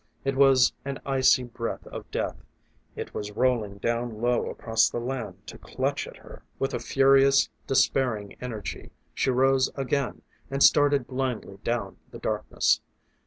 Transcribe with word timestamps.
It 0.25 0.35
was 0.35 0.73
an 0.83 0.99
icy 1.05 1.43
breath 1.43 1.85
of 1.85 2.09
death; 2.09 2.43
it 2.95 3.13
was 3.13 3.33
rolling 3.33 3.77
down 3.77 4.19
low 4.19 4.49
across 4.49 4.89
the 4.89 4.97
land 4.97 5.45
to 5.45 5.59
clutch 5.59 6.07
at 6.07 6.17
her. 6.17 6.41
With 6.57 6.73
a 6.73 6.79
furious, 6.79 7.49
despairing 7.67 8.35
energy 8.41 8.89
she 9.13 9.29
rose 9.29 9.69
again 9.75 10.23
and 10.49 10.63
started 10.63 11.05
blindly 11.05 11.59
down 11.63 11.97
the 12.09 12.17
darkness. 12.17 12.81